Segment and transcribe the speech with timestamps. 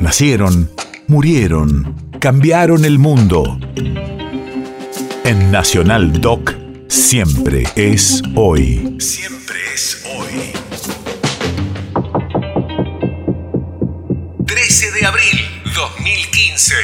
[0.00, 0.70] Nacieron,
[1.08, 3.60] murieron, cambiaron el mundo.
[5.24, 6.54] En Nacional Doc,
[6.88, 8.96] siempre es hoy.
[8.98, 10.52] Siempre es hoy.
[14.46, 15.38] 13 de abril
[15.74, 16.74] 2015.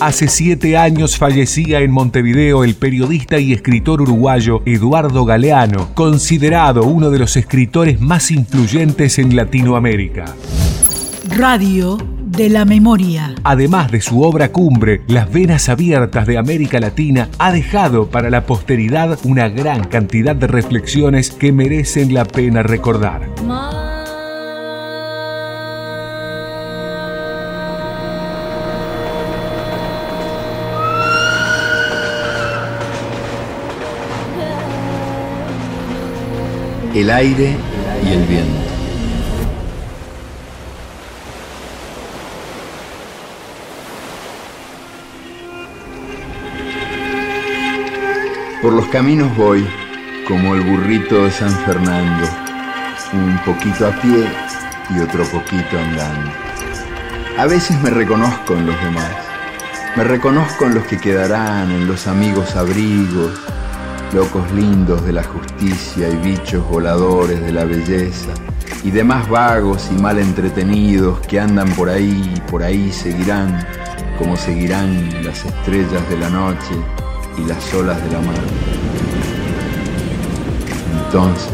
[0.00, 7.10] Hace siete años fallecía en Montevideo el periodista y escritor uruguayo Eduardo Galeano, considerado uno
[7.10, 10.24] de los escritores más influyentes en Latinoamérica.
[11.36, 11.96] Radio
[12.26, 13.34] de la Memoria.
[13.42, 18.44] Además de su obra cumbre, Las Venas Abiertas de América Latina, ha dejado para la
[18.44, 23.30] posteridad una gran cantidad de reflexiones que merecen la pena recordar.
[36.94, 37.56] el aire
[38.04, 38.81] y el viento.
[48.62, 49.66] Por los caminos voy,
[50.28, 52.28] como el burrito de San Fernando,
[53.12, 54.24] un poquito a pie
[54.90, 56.30] y otro poquito andando.
[57.38, 59.10] A veces me reconozco en los demás,
[59.96, 63.32] me reconozco en los que quedarán, en los amigos abrigos,
[64.14, 68.30] locos lindos de la justicia y bichos voladores de la belleza,
[68.84, 73.66] y demás vagos y mal entretenidos que andan por ahí y por ahí seguirán,
[74.18, 77.01] como seguirán las estrellas de la noche
[77.38, 78.44] y las olas de la mar.
[81.04, 81.52] Entonces,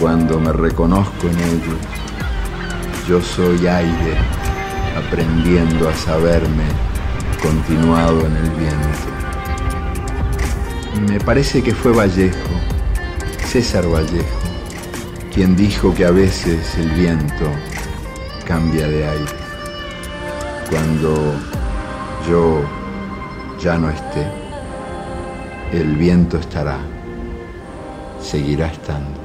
[0.00, 1.78] cuando me reconozco en ellos,
[3.08, 4.16] yo soy aire
[4.96, 6.64] aprendiendo a saberme
[7.42, 9.14] continuado en el viento.
[11.10, 12.36] Me parece que fue Vallejo,
[13.46, 14.40] César Vallejo,
[15.34, 17.44] quien dijo que a veces el viento
[18.46, 19.32] cambia de aire.
[20.70, 21.34] Cuando
[22.28, 22.62] yo
[23.60, 24.43] ya no esté,
[25.72, 26.78] el viento estará,
[28.20, 29.24] seguirá estando.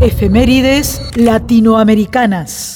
[0.00, 2.73] Efemérides latinoamericanas.